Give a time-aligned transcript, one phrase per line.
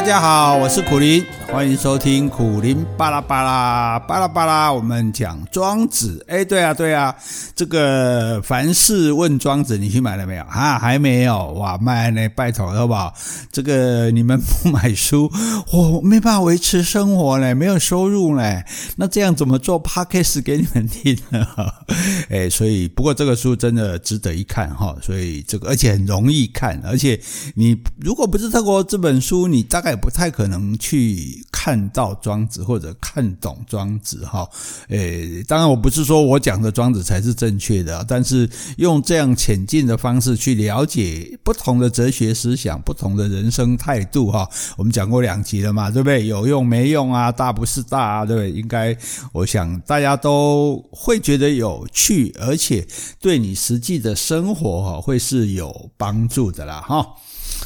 [0.00, 4.72] 大家好，我是苦林，欢迎收听苦林巴拉巴拉巴拉巴拉。
[4.72, 7.14] 我们讲庄子，哎，对啊，对啊，
[7.54, 10.44] 这个凡事问庄子，你去买了没有？
[10.44, 13.12] 啊，还没有，哇，卖呢，拜托，好不好？
[13.52, 15.30] 这个你们不买书，
[15.70, 18.64] 我没办法维持生活嘞，没有收入嘞，
[18.96, 21.46] 那这样怎么做 Podcast 给你们听呢？
[22.30, 27.20] 哎，所以不过这个书真的值得一看哈，所以这个而且很容易看，而且
[27.54, 29.90] 你如果不是透过这本书，你大概。
[29.90, 34.48] 也不太可能去看到庄子或者看懂庄子哈，
[34.88, 46.26] 诶，当然我不是说我讲的庄子才是正确的，但是用这样浅近的方式去了解不同的哲学思想、不同的人生态度哈，我们讲过两集了嘛，对不对？
[46.26, 47.30] 有用没用啊？
[47.30, 48.50] 大不是大啊，对不对？
[48.50, 48.96] 应该
[49.32, 52.86] 我想大家都会觉得有趣，而且
[53.20, 57.06] 对你实际的生活哈会是有帮助的啦哈。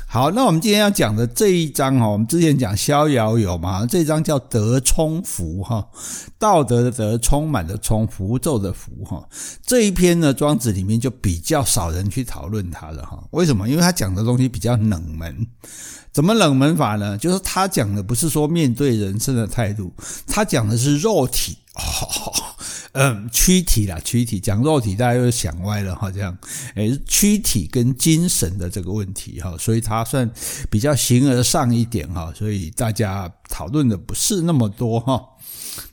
[0.06, 5.84] 好，那我们今天要讲的这一章哈，我们之前讲逍遥游嘛，这一章叫德充福哈，
[6.38, 9.26] 道德的德，充满的充，符咒的符哈。
[9.66, 13.22] 这一篇呢，庄子里面就比较少人去讨论它了哈。
[13.32, 13.68] 为什么？
[13.68, 15.46] 因为他讲的东西比较冷门。
[16.12, 17.18] 怎么冷门法呢？
[17.18, 19.92] 就是他讲的不是说面对人生的态度，
[20.28, 21.58] 他讲的是肉体。
[22.94, 26.36] 嗯，躯体啦，躯体讲肉体，大家又想歪了哈，这样，
[26.76, 30.30] 诶，躯体跟精神的这个问题哈，所以它算
[30.70, 35.22] 比较形而上一点哈，所以大家讨论的不是那么多哈。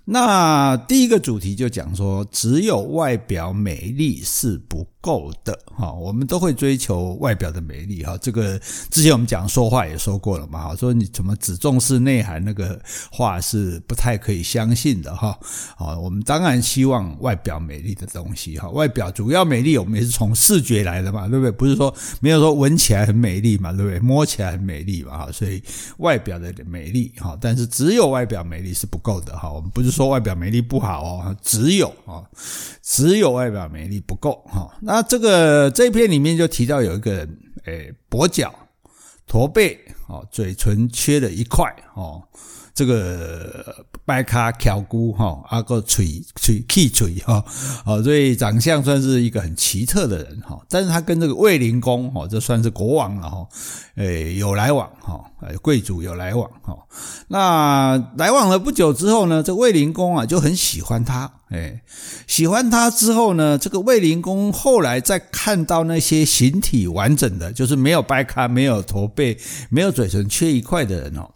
[0.03, 8.17] 那第一个主题就讲说，只有外表美丽是不够的哈，我们都会追求外表的美丽哈。
[8.17, 8.59] 这个
[8.89, 12.79] 之前我们讲说话也说过了嘛，哈，说你怎么只重视内涵，那个
[13.11, 15.37] 话是不太可以相信的哈。
[15.77, 21.51] 啊，我们当然希望外表美丽的东西哈，外表主要美丽，我们也是从视觉来的嘛，对不对？
[21.51, 23.99] 不是说没有说闻起来很美丽嘛，对不对？
[23.99, 25.61] 摸起来很美丽嘛，哈，所以
[25.97, 29.51] 外表的美丽哈，但但是只有外表美丽是不够的哈。
[29.51, 32.23] 我们不是说外表美丽不好哦，只有啊，
[32.81, 34.73] 只有外表美丽不够哈。
[34.79, 38.55] 那这个这一篇里面就提到有一个人，诶，跛脚、
[39.27, 42.23] 驼背，哦，嘴唇缺了一块，哦，
[42.73, 47.43] 这个掰卡挑骨，哈，阿个嘴嘴气嘴，哈，
[47.85, 50.59] 哦，所以长相算是一个很奇特的人，哈。
[50.69, 53.47] 但是他跟这个卫灵公，哈，这算是国王了，哈，
[53.95, 56.77] 诶，有来往，哈，诶贵族有来往，哈。
[57.27, 61.31] 那来往了不久之后呢，这卫灵公啊就很喜欢他。
[61.51, 61.81] 诶，
[62.27, 69.37] 喜欢他之后呢，这个卫灵公后来再看到那些形体完整的，就是没有掰卡、没有驼背、
[69.69, 71.29] 没有嘴唇缺一块的人哦，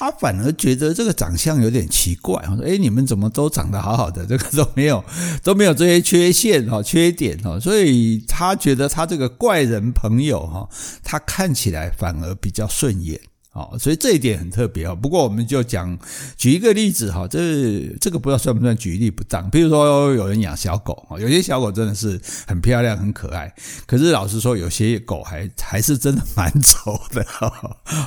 [0.00, 2.42] 他反而觉得这个长相有点奇怪。
[2.50, 5.04] 我说：“哎，你们怎么都长得好好的， 这个都没有
[5.42, 10.66] 都没有这些缺陷哈、缺点哈。”所以他觉得他这个怪人朋友哈，
[11.04, 13.20] 他看起来反而比较顺眼。
[13.52, 14.94] 好，所以这一点很特别啊。
[14.94, 15.98] 不过我们就讲
[16.36, 19.50] 举一个例子哈，这这个不知道算不算举例不当。
[19.50, 23.52] 比如说有人养小狗，有些小狗真的是很漂亮、很可爱。
[23.86, 27.26] 可是老实说，有些狗还还是真的蛮丑的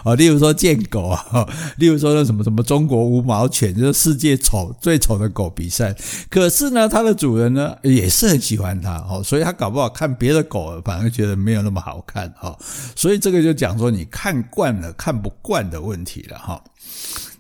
[0.04, 0.16] 啊。
[0.16, 5.94] 例如说贱狗啊，例如说那什么什么中国无毛犬，就是世界丑最丑的狗比赛。
[6.30, 12.58] 可是呢，它的主人呢也是很喜欢它哦，所以他搞不好看别的狗反而觉得没有那么好看哈。
[12.96, 16.64] 所以这个就讲说，你看惯了，看不惯的问题了哈。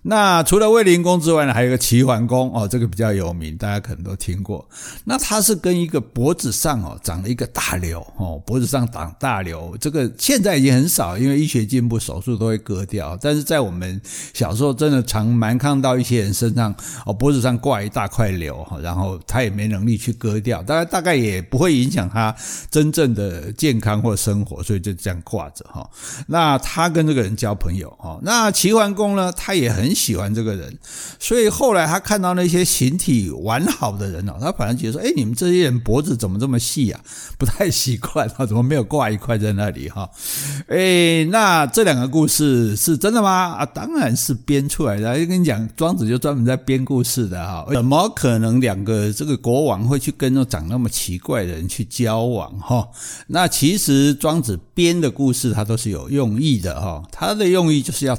[0.05, 4.67] 那除了卫灵公之外呢，还有一个齐桓公哦，这个比较有名，大家可能都听过。
[5.05, 13.17] 那他是跟一个脖子上哦长了一个大瘤哦，脖子上长大瘤，这个现在已经很少，因为医学进步，手术都会割掉。
[13.21, 14.01] 但是在我们
[14.33, 16.75] 小时候，真的常蛮看到一些人身上
[17.05, 22.35] 哦脖子上挂一大块瘤哈，然后他也没能力去割掉，大概大概也不会影响他
[22.69, 25.89] 真正的健康或生活，所以就这样挂着哈。
[26.27, 29.93] 那他跟这个人交朋友哦，那齐桓公呢，他也很。
[30.03, 30.77] 喜欢这个人，
[31.19, 36.99] 所以后来他看到那些形体完好的人哦，他反而觉得说：“哎，你们这些人脖子怎么这么细啊？
[37.37, 40.09] 不太习惯啊，怎么没有挂一块在那里哈？”
[40.67, 43.53] 哎，那这两个故事是真的吗？
[43.53, 45.17] 啊，当然是编出来的。
[45.17, 47.65] 就跟你讲，庄子就专门在编故事的哈。
[47.71, 52.85] 怎么可能两个这个国王会去跟那长那么奇怪的人去交往哈？
[53.27, 58.17] 那其实庄子编的故事他都是有用意的哈，他的用意就是要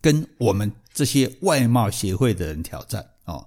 [0.00, 0.72] 跟我们。
[0.96, 3.46] 这些外貌协会的人挑战哦，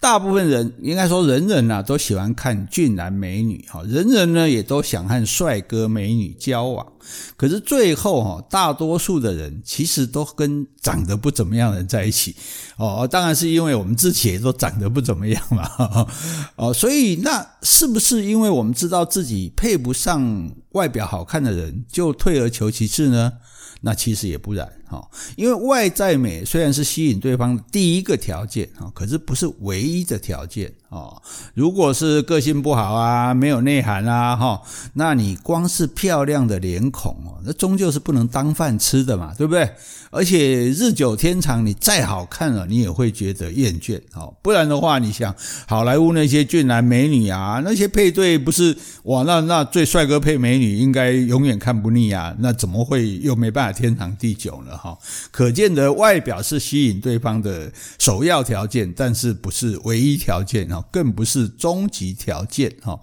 [0.00, 6.90] 大部分人应该说人人呐都喜欢看俊男美女哈，人人呢也都想和帅哥美女交往，
[7.36, 12.34] 可是最后哈，大多数的人其实都跟长得不怎么样的人在一起
[12.78, 15.70] 哦，当然是因为我们自己也都长得不怎么样嘛
[16.56, 23.34] 哦，所以那是不是因为我们知道自己配不上外表好看的人，就退而求其次呢？
[23.82, 24.66] 那其实也不然。
[24.94, 31.20] 哦，因为外在美虽然是吸引对方第一个条件哈，可是不是唯一的条件哦。
[31.54, 34.62] 如果是个性不好啊，没有内涵啊哈，
[34.92, 39.68] 那你光是漂亮的脸孔哦，那终究是不能当饭吃的嘛，对不对？
[40.10, 44.32] 而且日久天长，你再好看了，你也会觉得厌倦哦。
[44.42, 45.34] 不然的话，你想
[45.66, 49.24] 好莱坞那些俊男美女啊，那些配对不是哇？
[49.24, 52.32] 那那最帅哥配美女，应该永远看不腻啊。
[52.38, 54.78] 那怎么会又没办法天长地久呢？
[54.84, 54.98] 哈，
[55.30, 63.00] 可见的外表是吸引对方的首要条件，但是不是唯一条件哈，更不是终极条件哈。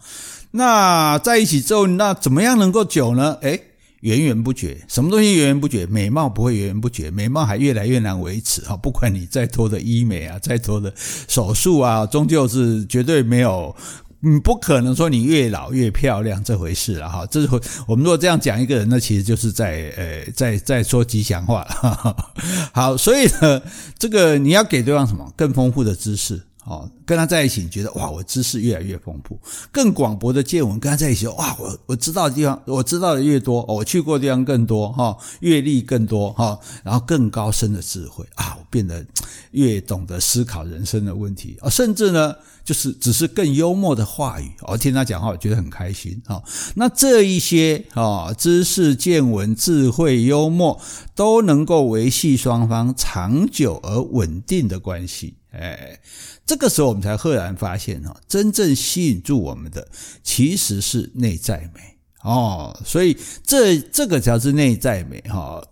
[0.52, 3.36] 那在一起之后，那怎么样能够久呢？
[3.42, 3.64] 诶
[4.02, 5.88] 源源不绝，什么东西源源不绝？
[5.88, 8.78] 美貌不会源源不绝，美貌还越来越难维持哈。
[8.78, 13.76] 不管你再多的医美啊，再多的手术啊，终究是绝对没有，
[14.22, 17.26] 你，不可能说你越老越漂亮这回事了哈。
[17.30, 22.16] 这回我们如果这样讲一个人，那其实就是在呃，在在说吉祥话了。
[22.74, 23.62] 好，所以呢，
[23.98, 25.34] 这个你要给对方什么？
[25.36, 26.42] 更丰富的知识。
[26.72, 29.38] 哦，跟他在一起，觉得哇，我知识越来越丰富，
[29.72, 30.80] 更广博的见闻。
[30.80, 39.06] 跟他在一起，哇，我我知道的地方，我知道的越多，我去过的地方更多，哈，阅历更多，哈，然后更高深的智慧啊，我变得
[39.52, 42.34] 越懂得思考人生的问题啊，甚至呢，
[42.64, 46.42] 就是只是更幽默的话语，我听他讲话，我觉得很开心啊。
[46.76, 50.80] 那这一些啊，知识、见闻、智慧、幽默，
[51.14, 56.00] 都能够维系双方长久而稳定的关系，哎。
[56.46, 59.88] 这个时候，我们才赫然发现哈，真正吸引住我们的
[60.22, 61.80] 其实是内在美
[62.24, 65.64] 哦，所以这这个才是内在美哈，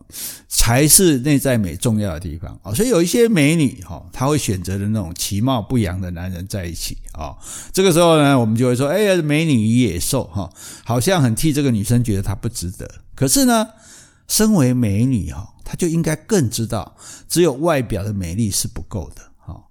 [0.47, 2.73] 才是内在美重要的地方啊。
[2.73, 7.35] 所以有一些美女哈，她会选择的那种其貌不扬的男人在一起啊。
[7.73, 10.49] 这个时候呢，我们就会说，哎呀，美女与野兽哈，
[10.85, 12.89] 好像很替这个女生觉得她不值得。
[13.13, 13.67] 可是呢，
[14.27, 16.95] 身为美女哈，她就应该更知道，
[17.27, 19.28] 只有外表的美丽是不够的。
[19.49, 19.63] 哦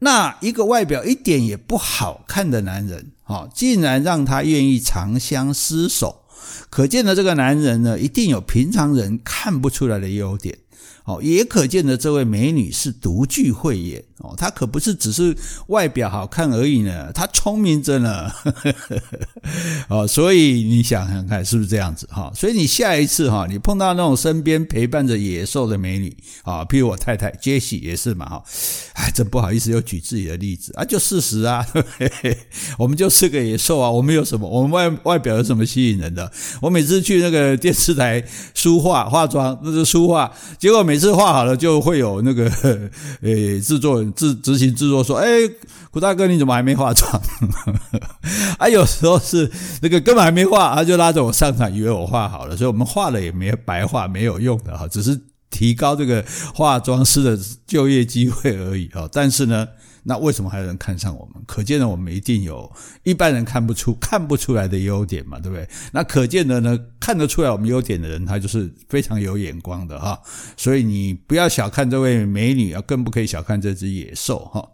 [0.00, 6.24] 那一个外表一点也不好看的男人，哦，竟然让他愿意长相厮守，
[6.68, 10.58] 可见的这个男人呢，一定有平常人看不出来的优点。
[11.04, 15.36] 哦，也可见的这位美女是独具慧眼哦，她可不是只是
[15.66, 18.30] 外表好看而已呢，她聪明着呢。
[19.88, 22.32] 哦，所以你想想看是不是这样子哈？
[22.34, 28.42] 所以你下一次哈，你碰到那种身边陪伴着野兽的美女啊，譬如我太太杰西也是嘛哈。
[28.94, 31.66] 哎，真不好意思又举自己的例子啊，就事实啊，
[32.78, 34.48] 我们就是个野兽啊，我们有什么？
[34.48, 36.30] 我们外外表有什么吸引人的？
[36.60, 38.22] 我每次去那个电视台
[38.54, 42.44] 梳化化妆，那是梳化，结果每次画好了，就会有那个
[43.20, 45.26] 呃制作人执执行制作说：“哎
[45.90, 47.22] 古大哥，你怎么还没化妆？”
[48.58, 49.50] 啊，有时候是
[49.80, 55.20] 那个根本还没化，他就拉着我上场，以为我化好了，所以我们化了也没白化，没有用的哈，只是
[55.50, 56.24] 提高这个
[56.54, 59.08] 化妆师的就业机会而已哈。
[59.12, 59.66] 但是呢。
[60.04, 61.42] 那为什么还有人看上我们？
[61.46, 62.70] 可见呢，我们一定有
[63.02, 65.68] 一般人看不出、 看不出来的优点嘛，对不对？
[65.92, 70.20] 那可见的呢，看得出来我们优点的人，他就是非常有眼光的哈。
[70.56, 74.68] 所以你不要小看这位美女啊，更不可以小看这只野兽哈。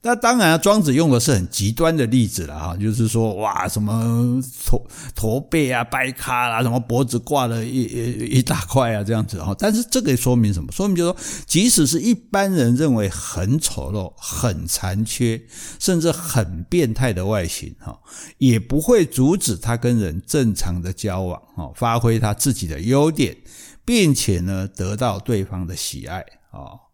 [0.00, 9.52] 那当然，庄子用的是很极端的例子了哈，就是说，哇，什么驼驼背啊、掰咖啦，什么脖子挂了一一一大块啊，这样子哈。
[9.58, 10.70] 但是这个说明什么？
[10.70, 15.40] 说明就是说，即使是一般人认为很丑陋、很残缺，
[15.80, 17.98] 甚至很变态的外形哈，
[18.38, 23.36] 也不会阻止他跟人正常的交往哈，发挥他自己的优点，
[23.84, 26.20] 并且呢，得到对方的喜爱
[26.52, 26.86] 啊。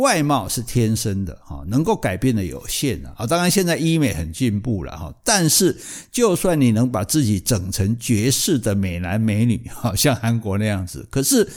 [0.00, 3.26] 外貌是天生的哈，能够改变的有限啊。
[3.26, 5.76] 当然现在医美很进步了哈，但是
[6.10, 11.48] 就算你能把自己整成绝世的美男美女，好像韩国那样子，可是。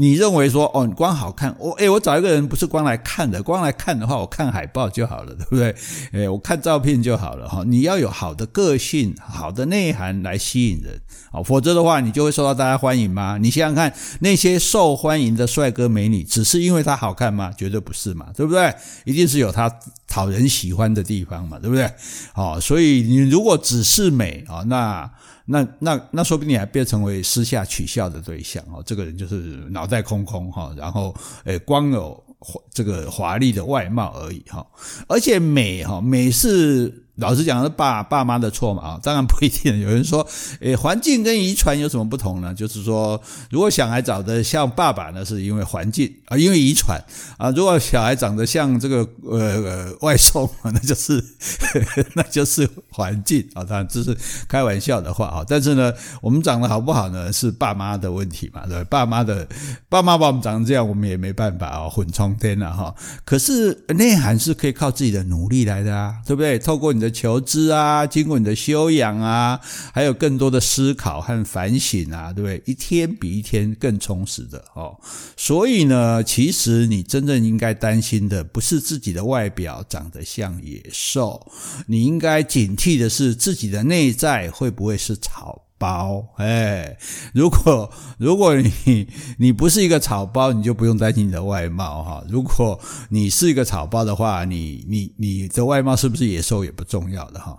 [0.00, 5.74] 你认为说哦，你光好看，我诶，我找一个人不是光来看的，光来看的话，我看海报就好了，对不对？
[6.12, 7.64] 诶，我看照片就好了哈。
[7.66, 11.00] 你要有好的个性、好的内涵来吸引人，
[11.32, 13.38] 好，否则的话，你就会受到大家欢迎吗？
[13.38, 17.52] 你想想看，那些受欢迎的帅哥美女，只是因为他好看吗？
[17.58, 18.72] 绝对不是嘛，对不对？
[19.04, 19.68] 一定是有他
[20.06, 21.90] 讨人喜欢的地方嘛，对不对？
[22.32, 25.10] 好，所以你如果只是美啊，那。
[25.50, 29.36] 那那那说不定你还变成为私下取笑的对象哦，这个人就是
[29.70, 31.14] 脑袋空空哈，然后
[31.44, 32.22] 诶光有
[32.70, 34.66] 这个华丽的外貌而已哈，
[35.08, 39.78] 而且美哈美是老实讲是爸爸妈的错嘛啊，当然不一定。
[39.80, 40.26] 有人说，
[40.60, 42.54] 诶，环境跟遗传有什么不同呢？
[42.54, 43.20] 就是说，
[43.50, 46.98] 如果小孩长得像爸爸呢，是因为环境啊，因为遗传
[47.36, 53.64] 啊；如果小孩长得像这个呃呃外送，那就是呵呵那就是环境啊。
[53.64, 54.16] 当然这是
[54.48, 59.46] 开玩笑的话啊，但是呢，我们长得好不好呢，是爸妈的问题嘛，对，爸妈的
[59.88, 62.94] 爸妈把我们长成这样，我们也没办法啊，混苍天了哈。
[63.24, 66.56] 可是内涵是可以靠自己的努力来的啊，对不对？
[66.58, 67.07] 透过你的。
[67.10, 69.60] 求知啊，经过你的修养啊，
[69.92, 72.62] 还有更多的思考和反省啊，对不对？
[72.66, 74.96] 一天比一天更充实的哦。
[75.36, 81.50] 所以呢，其实你真正应该担心的，不是自己的外表长得像野兽，
[81.86, 86.98] 你应该警惕的是自己的内在会不会是草包，哎，
[87.32, 89.08] 如果如果你
[89.38, 92.24] 你不是一个草包，你就不用担心你的外貌哈。
[92.28, 92.78] 如果
[93.10, 97.56] 你是一个草包的话，你你你的外貌是不是野兽也不重要的哈。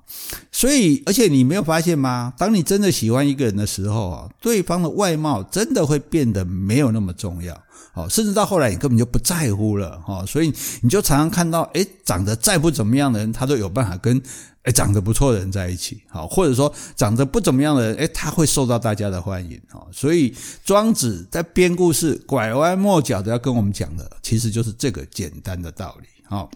[0.51, 2.33] 所以，而且你没有发现吗？
[2.38, 7.55] 当你真的喜欢一个人的时候啊，对方的外貌真的会变得没有那么重要，
[7.93, 10.25] 哦，甚至到后来你根本就不在乎了哈。
[10.25, 14.21] 所以你就常常看到，诶，长得再不怎么样的人，他都有办法跟。
[14.69, 20.31] 哎，长得不错的人在一起，好，或者说长得不怎么样的人，哎，他会受到大家的欢迎，哈，所以
[20.63, 26.47] 庄子在编故事，拐弯抹角的要跟我们讲的，其实就是这个简单的道理，哈。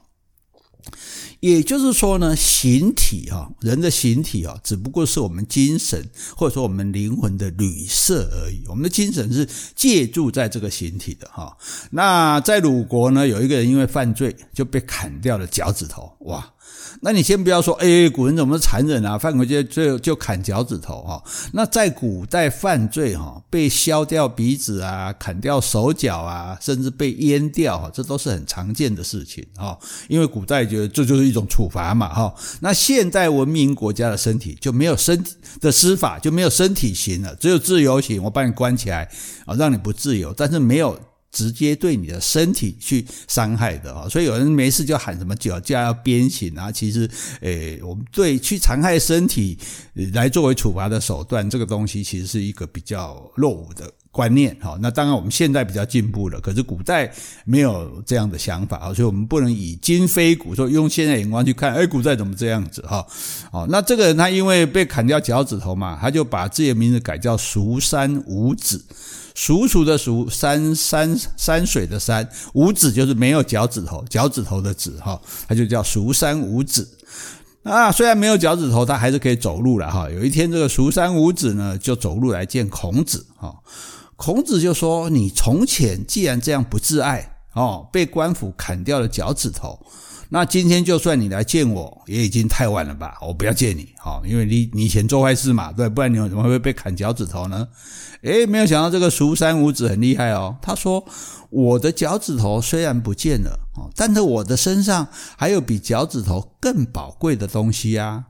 [1.39, 11.58] 也就是说呢，形体哈，人的形体啊，只不过是我们精神或者说我们灵魂的旅社而已，我们的精神是借助在这个形体的，哈。
[11.89, 16.53] 那在鲁国呢，有一个人因为犯罪就被砍掉了脚趾头，哇。
[17.01, 19.17] 那你先不要说，哎，古人怎么残忍啊？
[19.17, 21.23] 犯过罪就就砍脚趾头哈。
[21.51, 29.77] 那在古代犯罪哈，被削掉鼻子啊，砍掉手脚啊，甚至被阉掉哈，这都是很常见的事情哈。
[30.07, 32.33] 因为古代觉得这就是一种处罚嘛哈。
[32.62, 39.09] 那现代文明国家的身体就没有身体的司法，就没有身体刑了，只有自由刑，我把你关起来
[39.45, 41.00] 啊，让你不自由，但是没有。
[41.34, 47.10] 直接对你的身体去伤害的啊，所以有人没事就喊什么酒驾要鞭刑啊，其实，
[47.42, 49.58] 诶，我们对去残害身体
[50.13, 54.77] 来作为处罚的手段，这个东西其实是一个比较落伍的观念哈。
[54.79, 57.12] 那当然我们现在比较进步了，可是古代
[57.43, 63.05] 没有这样的想法啊，所以我们不能以今非古，说用现在眼光去看，哎，古代怎么这样子哈？
[63.51, 68.86] 哦，那这个人他因为被砍掉脚趾头嘛，他就把自己的名字改叫蜀山五子。
[69.36, 76.88] 蜀黍的蜀，山山山水的山，五子就是没有脚趾头，脚趾头的趾哈，他就叫蜀山五子。
[77.63, 80.08] 啊，虽然没有脚趾头，他还是可以走路了哈。
[80.12, 83.55] 有一天，这个蜀山五子呢，就走路来见孔子哈。
[84.15, 89.79] 孔子就说：“你从前既然这样不自爱哦，被官府砍掉了脚趾头。”
[90.29, 93.20] 那今天就算你来见我，也已经太晚了吧？
[93.22, 97.67] 我不要见你，好，因为你以前做坏事嘛，对，不然你怎么会被砍脚趾头呢？
[98.24, 100.58] 诶，没有想到这个蜀山五子很厉害哦。
[100.60, 101.05] 他说
[101.51, 103.60] ：“我的脚趾头虽然不见了，
[103.96, 108.24] 但是我的身上还有比脚趾头更宝贵的东西啊。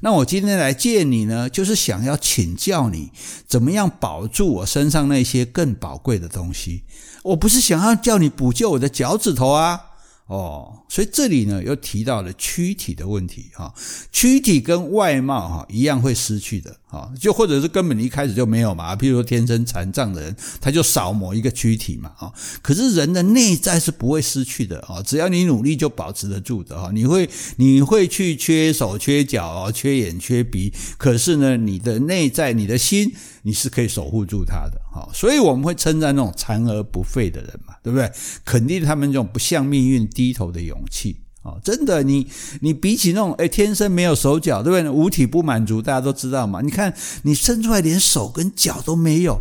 [0.00, 3.10] 那我今天来见你呢，就是想要请教你，
[3.46, 6.82] 怎么样保住我身上那些更宝贵的东西。
[7.22, 9.80] 我不是想要叫你补救我的脚趾头啊。”
[10.26, 13.74] 哦，所以这里呢又提到了躯体的问题哈，
[14.10, 37.72] 躯体跟外貌哈一样会失去的啊，就或者是根本一开始就没有嘛，譬如说天生残障的人，他就少某一个躯体嘛啊，可是人的内在是不会失去的啊，只要你努力就保持得住的哈，你会你会去缺手缺脚缺眼缺鼻，可是呢你的内在你的心你是可以守护住它的哈，所以我们会称赞那种残而不废的人嘛。
[37.82, 38.08] 对不对？
[38.44, 41.54] 肯定他们这种不向命运低头的勇气啊！
[41.62, 42.26] 真的，你
[42.60, 44.90] 你比起那种诶天生没有手脚，对不对？
[44.90, 46.60] 五体不满足，大家都知道嘛。
[46.60, 49.40] 你看你生出来连手跟脚都没有，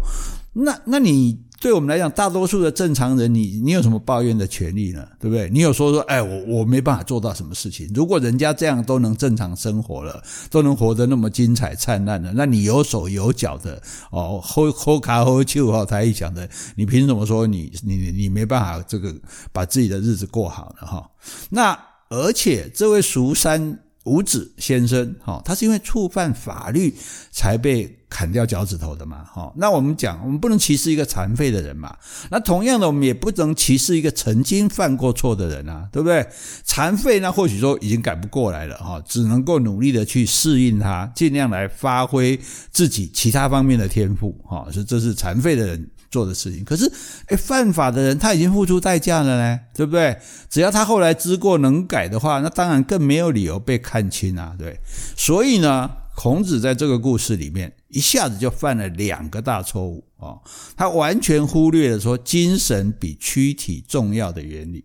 [0.54, 1.40] 那那你。
[1.62, 5.08] 对我们来讲，大多数的正常人，你你有什么抱怨的权利呢？
[5.20, 5.48] 对不对？
[5.52, 7.88] 你有说说，哎，我我没办法做到什么事情。
[7.94, 13.80] 如果人家这样都能正常生活了，都能活得那么精彩灿烂了，那你有手有脚的
[14.10, 19.14] 哦，喝喝卡喝酒哈，他一讲的，你凭什么说你你你没办法这个
[19.52, 21.08] 把自己的日子过好了哈？
[21.52, 21.80] 那
[22.12, 23.80] 而且这位蜀山。
[24.06, 26.92] 五子先生，哈，他是因为触犯法律
[27.30, 29.54] 才被砍掉脚趾头的嘛，哈。
[29.56, 31.96] 那我们讲，我们不能歧视一个残废的人嘛。
[32.32, 36.28] 那同样的，我们也不能歧视一个曾经犯过错的人啊，对不对？
[36.64, 42.40] 残废那或许说已经改不过来了，哈，只能够努力的去适应他，尽量来发挥
[42.72, 44.68] 自己其他方面的天赋，哈。
[44.72, 46.64] 所以这是残废的人做的事情。
[46.64, 46.92] 可是，
[47.28, 50.16] 哎，犯法的人他已经付出代价了呢，对不对？
[50.50, 54.78] 只要他后来知过能改的话，那当然更没有理由被看轻啊，对。
[55.18, 60.36] 所以呢，孔子在这个故事里面一下子就犯了两个大错误啊，
[60.76, 64.84] 他完全忽略了说精神比躯体重要的原理。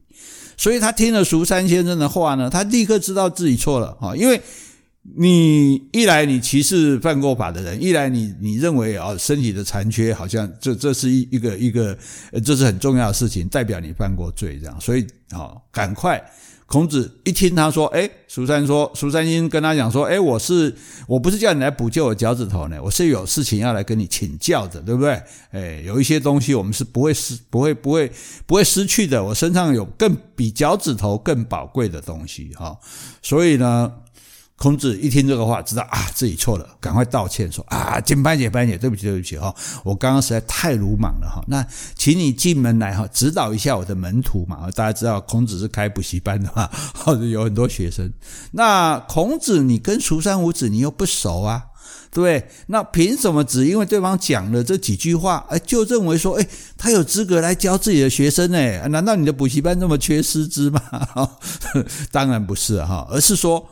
[0.58, 4.16] 所以他听了蜀山先生的话呢，他立刻知道自己错了啊！
[4.16, 4.40] 因为
[5.14, 11.96] 你一来你歧视犯过法的人，一来你你认为啊身体的残缺好像这这是一一个一个
[12.44, 16.22] 这是很重要的事情，代表你犯过罪这样，所以啊赶快。
[16.68, 20.74] 孔子一听他说，诶，蜀山说，蜀山先生跟他讲说，诶，我是
[21.06, 25.22] 我不是叫你来补救我脚趾头呢，我是有事情要来跟你请教的，对不对？
[25.52, 28.10] 诶，有一些东西我们是不会失、不会、不会、
[28.46, 29.22] 不会失去的。
[29.22, 32.76] 我身上有更比脚趾头更宝贵的东西，哈，
[33.22, 33.92] 所以呢。
[34.58, 41.44] 孔子一听这个话，知道啊自己错了，赶快道歉说啊，金班姐班姐，对不起对不起哈，我刚刚实在太鲁莽了哈。
[41.46, 44.70] 那请你进门来哈，指导一下我的门徒嘛。
[44.70, 48.10] 大家知道孔子是开补习班的嘛，或 者有很多学生。
[48.52, 51.62] 那孔子你跟蜀山五子你又不熟啊，
[52.10, 52.48] 对？
[52.68, 56.46] 那凭什么只因为对方讲了这几句话，哎，就认为说，哎，
[56.78, 58.88] 他有资格来教自己的学生呢？
[58.88, 60.80] 难道你的补习班那么缺师资吗？
[62.10, 63.68] 当然不是哈，而是说。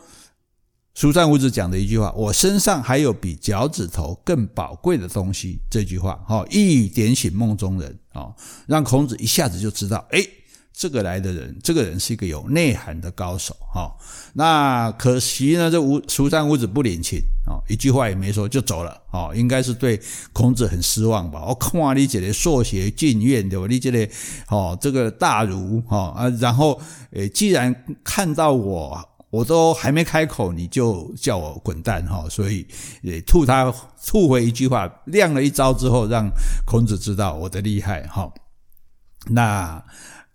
[0.94, 8.32] 蜀山五子讲的一句话：“我身上还有比脚趾头更宝贵的东西。”这句话，哈，一语点醒梦中人，啊，
[8.68, 10.24] 让孔子一下子就知道，诶，
[10.72, 13.92] 这个来的人，这个人是一个有内涵的高手，哈。
[14.34, 20.00] 那可惜呢，这吴蜀山五子不领情，啊，一句话也没说就走了，啊，应该是对
[20.32, 21.44] 孔子很失望吧？
[21.44, 23.66] 我看你这个硕学进苑，对吧？
[23.68, 24.08] 你这个，
[24.48, 27.74] 哦，这个大儒，哈啊，然后，诶，既然
[28.04, 29.08] 看到我。
[29.34, 32.24] 我都还没开口，你就叫我滚蛋哈！
[32.30, 32.64] 所以
[33.02, 33.74] 也吐他
[34.06, 36.30] 吐回一句话，亮了一招之后，让
[36.64, 38.32] 孔子知道我的厉害哈。
[39.30, 39.84] 那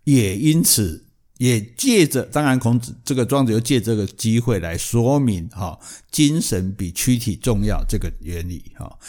[0.04, 1.06] 也因此
[1.38, 5.80] 也借着，当然孔子这个庄子又借这个机会来说明哈，
[6.12, 9.00] 精神比躯体重要这个原理哈。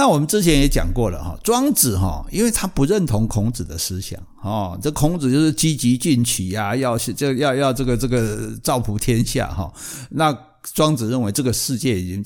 [0.00, 9.70] 那我们之前也讲过了哈，庄子哈，因为他不认同孔子的思想哦，这孔子就是积极进取呀，要这要要这个这个造福天下哈。
[10.08, 10.34] 那
[10.72, 12.24] 庄子认为这个世界已经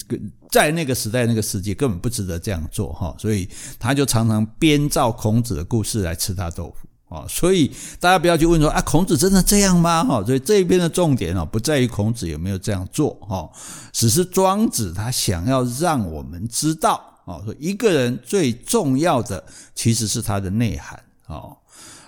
[0.52, 7.26] 在那个时代那个世界根本不值得这样做哈，所以他就常常编造孔子的故事来吃他豆腐啊。
[7.28, 10.04] 所以大家不要去问说啊，孔子真的这样吗？
[10.04, 13.50] 哈，所以这一边的重点啊，不在于孔子有没有这样做哈，
[13.90, 17.10] 只是庄子他想要让我们知道。
[17.24, 19.42] 哦，说一个人最重要的
[19.74, 21.02] 其实是他的内涵。
[21.26, 21.56] 哦，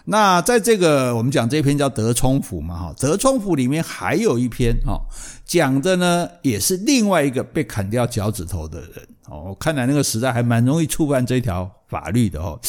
[0.05, 5.01] 那在这个我们讲这篇叫《德充府》嘛，哈，《德充府》里面还有一篇，哈，
[5.45, 9.09] 讲的呢也是另外一个被砍掉脚趾头的人。
[9.29, 12.61] 哦，看来那个时代还蛮容易触犯这条法律的哦。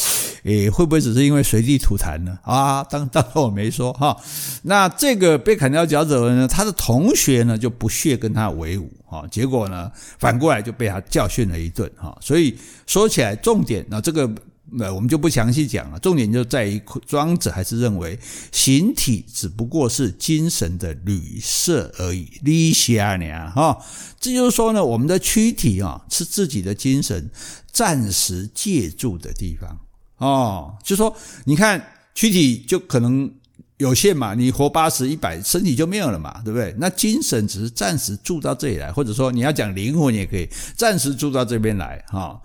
[0.44, 2.38] 诶，会不会只是因为随地吐痰呢？
[2.42, 4.16] 啊，当当我没说哈。
[4.62, 12.16] 那这个被砍掉脚趾头呢，他的同学呢就不屑跟他为伍哈，结果呢反过来就被他教训了一顿哈。
[12.20, 14.30] 所以说起来，重点那这个
[14.78, 15.98] 呃我们就不详细讲了。
[15.98, 18.18] 重点就在于庄子还是认为
[18.52, 23.78] 形体只不过是精神的旅舍而已，离瞎呢哈。
[24.20, 27.30] 这就是说呢，我们的躯体啊是自己的精神
[27.72, 29.78] 暂时借住的地方。
[30.18, 31.82] 哦，就说你看
[32.14, 33.30] 躯体就可能
[33.78, 36.74] 有限嘛，你活八十一百，身体就没有了嘛，对不对？
[36.78, 42.40] 那精神只是暂时住到这里来，或者说你要讲灵魂也可以暂时住到这边来，哈、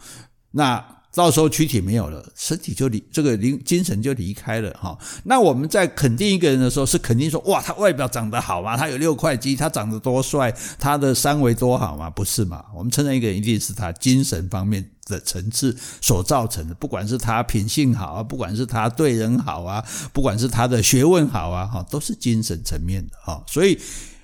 [0.52, 0.84] 那。
[1.16, 4.98] 到时候躯体没有了，身体就离这个灵精神就离开了哈。
[5.26, 8.76] 那我们在肯定一个人的时候，是肯定说哇，他外表长得好吗？
[8.76, 12.10] 他有六块肌，他长得多帅，他的三围多好吗？
[12.10, 12.66] 不是嘛？
[12.76, 16.76] 我们称赞一个人，一定是他精神方面的层次所造成的。
[16.76, 23.44] 不管是他品性好啊，不管是他对人好啊，不管是他的学问好啊，哈，都是精神层面的哈。
[23.48, 23.80] 所以。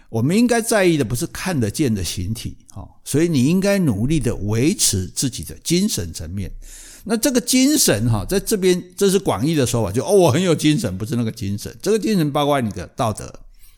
[0.09, 6.51] 我们应该在意的不是看得见的形体哈，所以你应该努力的维持自己的精神层面。
[7.03, 11.71] 那这个精神哈，在这边这是广义的说法，就哦，我很有精神，不是那个精神。
[11.79, 13.27] 这个精神包括你的道德，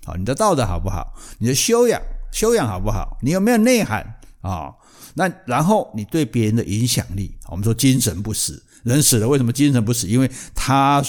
[0.05, 1.13] 啊，你的道德好不好？
[1.39, 3.17] 你的修养，修养好不好？
[3.21, 4.01] 你有没有内涵
[4.39, 4.71] 啊？
[5.13, 10.07] 那然后你对别人的影响力，我们说精神不死，人死了为什么精神不死？
[10.07, 11.03] 因为他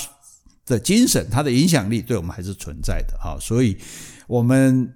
[0.67, 3.37] 的精神，他的影响力对我们还是存在的哈。
[3.41, 3.77] 所以
[4.27, 4.95] 我们。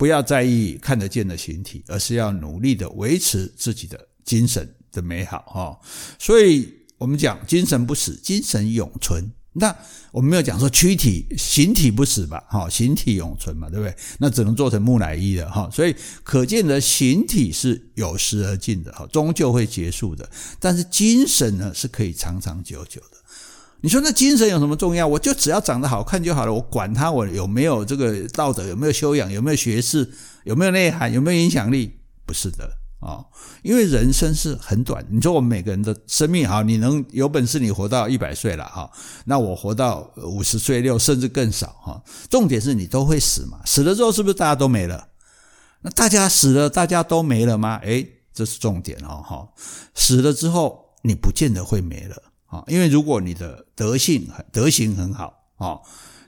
[0.00, 5.78] 不要在意看得见的形体，而是要努力的维持自己的精神的美好哈。
[6.18, 9.74] 所以，我们讲精神不死，精神永存那
[10.12, 12.42] 我们没有讲说躯体形体不死吧？
[12.48, 13.94] 哈，形体永存嘛，对不对？
[14.18, 15.68] 那只能做成木乃伊的哈。
[15.72, 20.28] 所以可见的形体是有时而尽的哈，终究会结束的。
[20.60, 23.16] 但是精神呢，是可以长长久久的。
[23.80, 25.06] 你说那精神有什么重要？
[25.06, 30.08] 我就只要长得好看就好了，我管他我有没有这个道德，有没有修养，有没有学识，
[30.44, 31.98] 有没有内涵，有没有影响力？
[32.24, 33.24] 不是的啊，
[33.62, 35.04] 因为人生是很短。
[35.10, 38.90] 你说我们每个人的生命哈，你能有本事你活到一百岁了哈，
[39.24, 42.02] 那我活到五十岁六甚至更少哈。
[42.28, 45.08] 重点是你都会死嘛，死了之后是不是大家都没了？
[45.82, 47.76] 那大家死了，大家都没了吗？
[47.82, 49.48] 诶，这是重点哦哈。
[49.94, 52.22] 死了之后，你不见得会没了。
[52.46, 55.78] 啊，因为如果你的德性德行很好啊，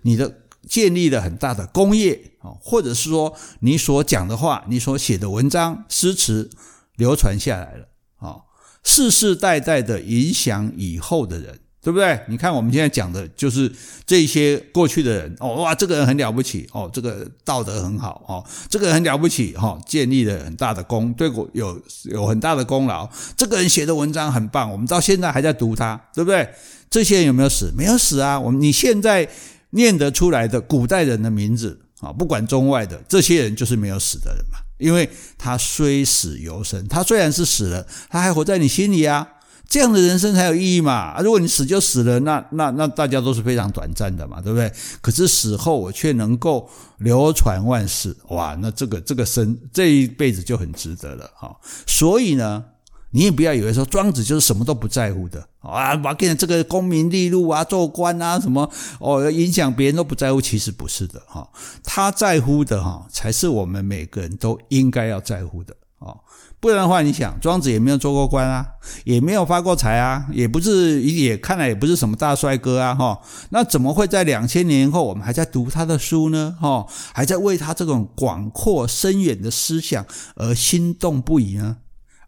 [0.03, 0.33] 你的
[0.69, 6.51] 建立了很大的功业啊，或者是说你所讲的话、你所写的文章、诗词
[6.97, 8.37] 流传下来了啊，
[8.83, 11.59] 世世代代的影响以后的人。
[11.85, 12.21] 对不对？
[12.29, 13.69] 你看我们现在讲的就是
[14.07, 23.11] 这些过去的人哦，哇，这个人很了不起哦，这个道德很好哦，这个人很了不起哈，建立了很大的功，对我有有很大的功劳。
[23.37, 26.49] 这个人写的文章很棒，我们到现在还在读他，对不对？
[26.89, 27.73] 这些人有没有死？
[27.77, 28.39] 没有死啊。
[28.39, 29.29] 我们你现在
[29.73, 39.29] 念得出来的古代人的名字啊，不管中外的这些人，就是没有死的人嘛，因为他虽死犹生，他虽然是死了，他还活在你心里啊。
[39.69, 41.19] 这样的人生才有意义嘛？
[41.23, 44.71] 如果你死就死了，那那那大家都是非常短暂的嘛，对不对？
[45.01, 48.55] 可是死后我却能够流传万世，哇！
[48.61, 51.57] 那这个这个生这一辈子就很值得了哈。
[51.87, 52.63] 所以呢，
[53.13, 61.49] 你也不要以为说庄子就是什么都不在乎的啊，我跟你这个功名利禄啊，做官啊什么哦，影响别人都不在乎，其实不是的哈。
[61.85, 65.77] 他在乎的哈，才是我们每个人都应该要在乎的。
[65.99, 66.19] 哦，
[66.59, 68.67] 不然的话，你想，庄子也没有做过官啊，
[69.05, 73.21] 也没有发过财啊，也不是，也看来也不是什么大帅哥啊，哈，
[73.51, 76.57] 那怎么会在两千年后，我们还在读他的书呢？
[76.61, 81.77] 哈，还在为他这种广阔深远的思想而心动不已呢？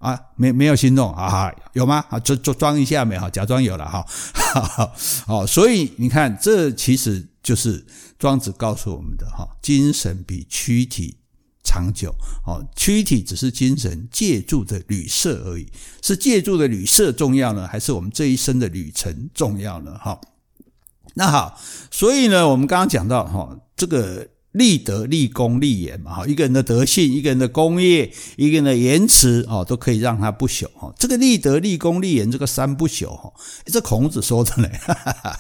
[0.05, 1.51] 啊，没没有心动啊？
[1.73, 2.05] 有吗？
[2.11, 4.05] 啊，装装装一下没哈，假装有了哈，
[5.27, 7.87] 好， 所以你看，这其实就是
[8.19, 11.17] 庄子告诉我们的哈，精神比躯体。
[11.67, 12.15] 长久
[12.47, 15.67] 哦，躯体只是精神借助的旅社而已，
[16.03, 19.97] 是借助的旅社重要呢，还是我们这一生的旅程重要呢？
[19.99, 20.21] 哈，
[21.15, 21.59] 那好，
[21.91, 24.29] 所以呢，我们刚刚讲到哈，这个。
[24.55, 30.93] 立德、立功、立言嘛，哈，一个人的德性，一个人的功业，一个人的言辞，哦，都可以让他不朽，哈。
[30.97, 33.33] 这个立德、立功、立言，这个三不朽，哈，
[33.67, 35.37] 这孔子说的呢，哈哈哈。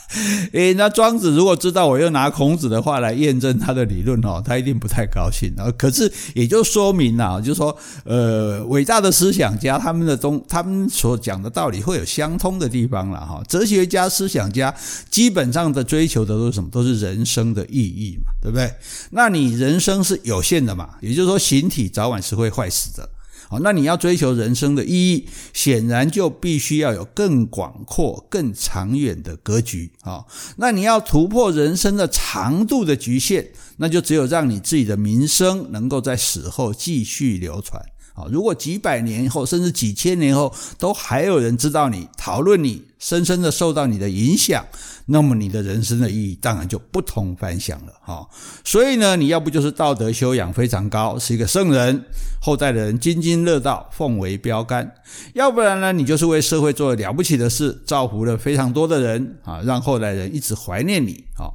[0.52, 5.70] 诶，那庄子如果知道我又拿孔子的话来验证他的理论，哦，他一定不太高兴啊。
[5.78, 13.40] 可是也就说明了，就是说，呃，伟大的思想家他们的东，他们所讲的道理会有相通的地方了，哈。
[13.48, 14.74] 哲学家、思想家
[15.08, 16.68] 基本上的追求的都是什么？
[16.72, 18.68] 都是人生的意义嘛，对不对？
[19.10, 20.96] 那你人生是有限的嘛？
[21.00, 23.10] 也就是说，形体早晚是会坏死的。
[23.46, 30.24] 好，那你要追求人生的意义，显然就必须要有更广阔、更长远的格局啊。
[30.56, 37.84] 那你要突破人生的长度的局限，那就只有让你自己的名声能够在死后继续流传。
[38.14, 44.64] 啊，如果几百年后，甚至几千年后，都还有人知道你、讨论你、深深的受到你的影响，
[45.06, 47.92] 那么你的人生的意义当然就不同凡响了。
[48.00, 48.24] 哈，
[48.62, 52.04] 所以呢，你要不就是道德修养非常高，是一个圣人，
[52.40, 54.86] 后代的人津津乐道，奉为标杆；
[55.34, 61.24] 要不然呢，你就是为社会做了了不起的事，造福了非常多的人啊，让后代人一直怀念你。
[61.36, 61.50] 啊，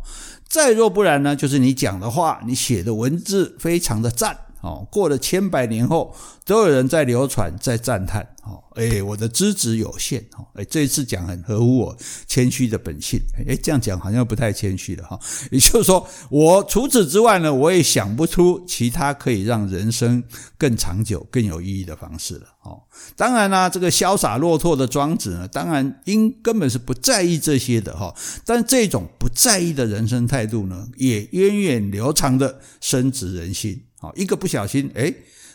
[0.45, 4.37] 再若不然呢，就是你讲的话，你写的文字非常的赞。
[4.61, 8.27] 哦，过了千百年后，都有人在流传，在赞叹。
[8.43, 10.19] 哦，哎，我的资质有限。
[10.37, 11.95] 哦，哎，这一次讲很合乎我
[12.27, 13.19] 谦虚的本性。
[13.47, 15.19] 哎，这样讲好像不太谦虚了哈。
[15.51, 20.23] 也就是说，我除此之外呢，我也想不出其他可以让人生
[20.57, 22.47] 更长久、更有意义的方式了。
[22.63, 22.81] 哦，
[23.15, 28.13] 当然啦，这个潇洒落拓的庄子呢，当然应根本是不在意这些的哈。
[28.45, 33.83] 但这种不在意的人生态度呢，也源远流长的深植人心。
[33.99, 35.13] 好，一个不小心，哎，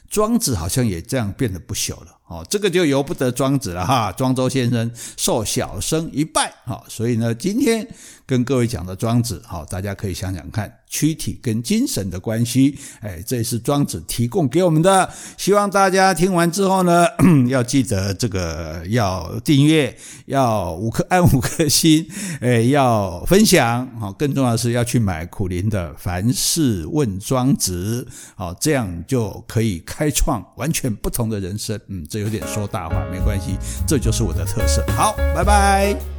[0.09, 2.19] 庄子好像也这样变得不朽了。
[2.27, 4.11] 哦，这个就由不得庄子了哈。
[4.13, 6.53] 庄周先生受小生一拜。
[6.65, 7.87] 好，所以呢，今天
[8.27, 10.81] 跟各位讲的庄子，好，大家可以想想看。
[10.87, 15.13] 躯体跟精神的关系，哎，这是庄子提供给我们的。
[15.37, 17.05] 希望大家听完之后呢，
[17.51, 22.07] 要记得这个要订阅，要五颗按五颗星，
[22.41, 23.85] 哎，要分享。
[23.99, 28.07] 好，更重要的是要去买苦苓的《凡事问庄子》，
[28.37, 31.77] 好，这样就可以开创完全不同的人生。
[31.89, 34.85] 嗯，这有点说大话，没关系，这就是我的特色。
[34.97, 36.14] 好，拜拜。